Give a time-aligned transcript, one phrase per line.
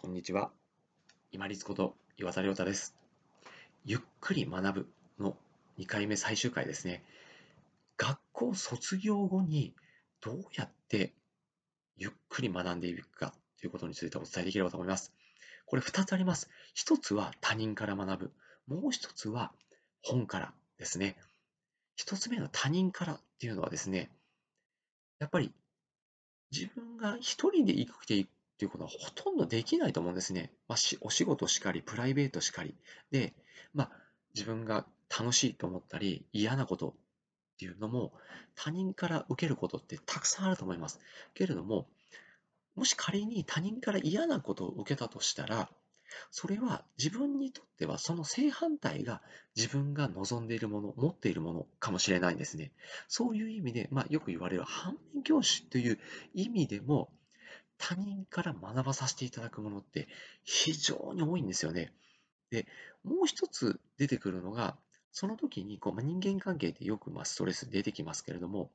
[0.00, 0.52] こんにちは。
[1.32, 2.94] 今立こと岩田亮太です。
[3.84, 5.36] ゆっくり学ぶの
[5.76, 7.02] 2回目最終回ですね。
[7.96, 9.74] 学校卒業後に
[10.20, 11.14] どうやって
[11.96, 15.12] ゆっくり学んでいくかということについてお伝えできればと思います。
[15.66, 16.48] これ2つあります。
[16.76, 18.32] 1つは他人から学ぶ。
[18.68, 19.52] もう1つは
[20.02, 21.16] 本からですね。
[21.98, 24.12] 1つ目の他人からっていうのはですね、
[25.18, 25.52] やっぱり
[26.52, 30.50] 自分が一人で生きていくっていうことはほとんどできないと思うんですね。
[30.66, 32.74] まあ、しお仕事しかり、プライベートしかり。
[33.12, 33.32] で、
[33.72, 33.90] まあ、
[34.34, 34.84] 自分が
[35.16, 36.92] 楽しいと思ったり、嫌なことっ
[37.58, 38.12] ていうのも
[38.56, 40.98] 他人から受けることってたくさんあると思います。
[41.34, 41.86] けれども、
[42.74, 45.70] もし仮に他人から嫌なことを受けたとしたら、
[46.32, 49.22] それは自分にとってはその正反対が
[49.54, 52.72] 自分が望んでいるもの、持っているものかもしれないんですね。
[53.06, 55.98] そういう意味で、まあ、よく言われる反面教師という
[56.34, 57.12] 意味でも、
[57.78, 60.08] 他人から学ばさせていただくものって
[60.44, 61.92] 非常に多いんですよね。
[62.50, 62.66] で、
[63.04, 64.76] もう一つ出てくるのが、
[65.12, 68.70] その時にこう、まあ、人間関係ってよくまあストレス出てきますけれども、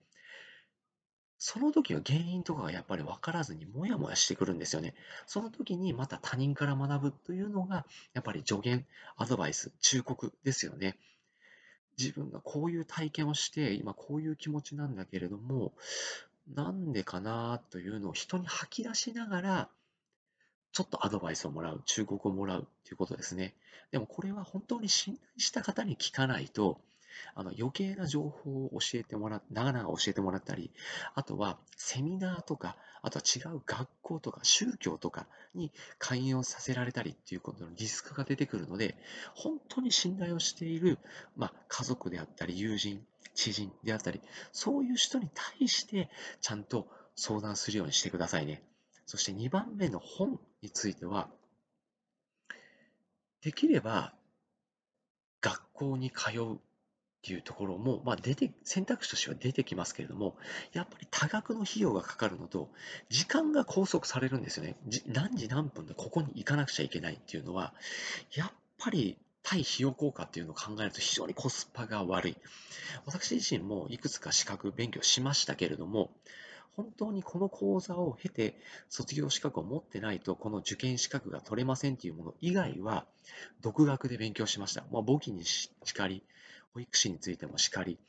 [1.38, 4.94] その時は原因とかがやっぱり分からずにもやもやしてくるんですよね。
[5.28, 8.86] その時にまた他人から学ぶというのが、やっぱり助言、
[9.18, 10.98] アドバイス、忠告ですよね。
[11.98, 15.74] 自分がこういう体験をして、今こういう気持ちなんだけれども、
[16.48, 19.70] なんでかなというのを人に吐き出しながら、
[20.72, 23.54] ちょっとアドバイスをもらう、忠告をもらうということですね。
[23.92, 26.82] でもこれは本当に信頼した方に聞かないと、
[27.36, 30.72] あの余計な情報を教えてもらっ長々教えてもらったり、
[31.14, 38.96] あとはセミナーとか、あとは違う学校とか宗教とかに勧誘させられたりっていうことのリスクが出てくるので、
[39.36, 40.98] 本当に信頼をしている、
[41.36, 46.10] まあ、家族であったり、友人、知人であったり、そういう人に対して
[46.42, 48.64] ちゃんと相談するようにしてくださいね。
[49.06, 51.30] そして2番目の本については、
[53.42, 54.14] できれば
[55.42, 56.58] 学校に通うっ
[57.26, 60.36] ていうところも、まあ、出て選択肢としては出てきますけれども、
[60.74, 62.70] やっぱり多額の費用がかかるのと、
[63.10, 64.76] 時間が拘束されるんですよね。
[65.08, 67.74] 何時何分でここに行かなくちゃいけないっていうのは、
[68.36, 72.38] やっぱり対費用効果っていうのを考えると非常にコスパが悪い。
[73.06, 76.12] 私自身もいくつか資格勉強しましたけれども、
[76.76, 78.56] 本当にこの講座を経て
[78.90, 83.06] 卒業資格を持ってないとこの受験資格が取れませんっていうもの以外は
[83.62, 84.84] 独学で勉強しました。
[84.92, 86.24] まあ、簿記にしかり、
[86.74, 88.00] 保育士についてもしかり、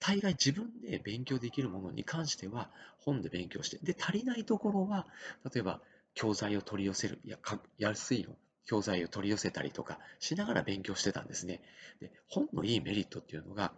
[0.00, 5.06] 大概自分で勉強できるものに関しては本で勉強して、で、足りないところは、
[5.52, 5.80] 例えば
[6.14, 7.38] 教材を取り寄せる、や
[7.78, 8.34] 安いの
[8.66, 11.60] 教材を取り寄せたりとかしながら勉強してたんですね。
[12.00, 13.72] で本のいいメリットっていうのが、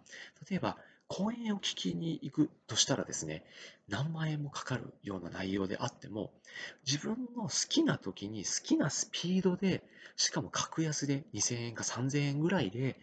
[0.49, 3.43] 例えば講演を聞きに行くとしたらですね、
[3.87, 6.31] 何万円もかかるような内容であっても、
[6.85, 9.83] 自分の好きな時に好きなスピードで、
[10.15, 12.99] しかも格安で2000円か3000円ぐらいで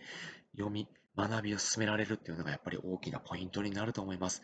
[0.57, 4.43] 読み、学びを進められるっていうのがやっぱり大きなポイントになると思います。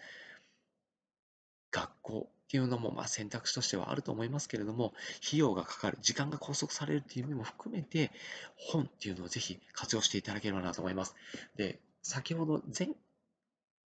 [1.70, 4.94] 学校っていうのもまあ選択肢としてはあると思いますけれども、
[5.26, 8.10] 費用がかかる、時間が拘束されるっていう意味も含めて、
[8.56, 11.14] 本っていうのをぜひ活用していただければなと思います。
[11.56, 12.88] で、先ほど前、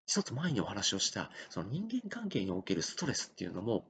[0.08, 3.86] 一つ前にお話をした、その人間関係におけるストレスっていうのも、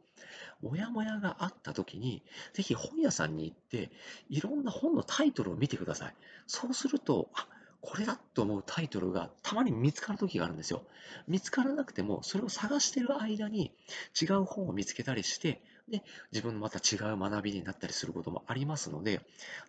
[0.62, 2.22] もやもやがあった時に、
[2.54, 3.90] ぜひ本屋さんに行って、
[4.30, 6.16] いろんな本のタイトルを見てください。
[6.46, 7.48] そうすると、あ、
[7.82, 10.84] これだと思うタイトルがたまに見つかる時があるんですよ。
[11.28, 13.74] 見つからなくても、それを探してる間に
[14.20, 19.22] 違う本を見つけたりして、で、自分のまた違う学びになったりすることもありますので、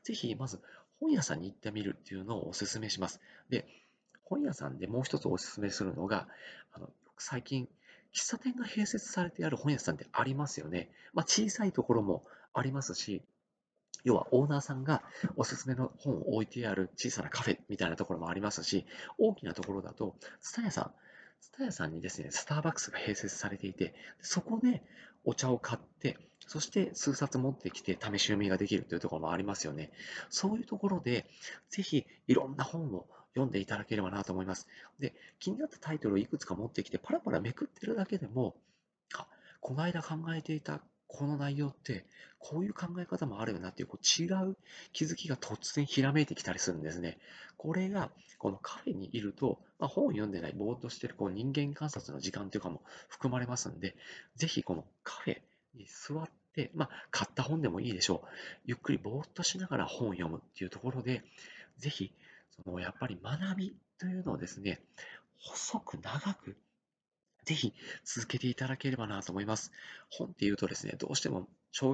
[0.03, 0.61] ぜひまず
[0.99, 3.21] 本屋さんに行ってみるっていうのをお勧めします。
[3.49, 3.67] で、
[4.25, 6.29] 本屋さんでもう一つお勧めするのが、
[6.73, 7.69] あの最近、
[8.13, 10.91] 喫茶店が併設されてある本屋さんってありますよね。
[11.13, 13.23] まあ、小さいところもありますし、
[14.05, 15.03] 要はオーナーさんが
[15.37, 18.87] おすすめの本を置いてある小さなカフェみたいなところもありますし、
[19.19, 20.93] 大きなところだと、ツタヤさん、
[21.41, 24.83] ツタヤさんにですね、スターバックスが併設されていて、そこで
[25.25, 29.93] お茶を買って、そして数冊持ってきて試し読みができるというところもありますよね。
[30.31, 31.27] そういうところで、
[31.69, 34.67] ぜひいろんな本を読んでいただければなと思います。
[34.99, 38.57] で、気になったタイトルをいくつか持ってきて、パラパラめくってるだけでも、
[39.15, 39.27] あ、
[39.61, 40.81] この間考えていた
[41.13, 42.07] この内容って
[42.39, 44.57] こういう考え方もあるよなっていうこう違う
[44.93, 47.19] 気づきが突然ひらめいてきたりするんですね。
[47.57, 53.97] これがこのカフェにいると、まあ、本を読んでないぼーっとしてるこう人間観察の時間というかも含まれますんで、
[54.37, 55.41] ぜひこのカフェ
[55.75, 58.29] に座って、まあ、買った本でもいいでしょう。
[58.65, 61.23] ゆっくりぼーっとしながら本を読むっていうところで、
[61.77, 62.13] ぜひ
[62.65, 64.81] そのやっぱり学びというのをですね、
[65.39, 66.57] 細く長く
[67.51, 67.75] ぜひ
[68.05, 69.73] 続けていただければなと思います。
[70.09, 71.49] 本っていうとですね、どうしても